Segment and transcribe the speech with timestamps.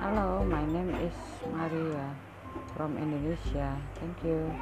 [0.00, 1.12] Hello, my name is
[1.52, 2.16] Maria
[2.74, 3.76] from Indonesia.
[4.00, 4.56] Thank you.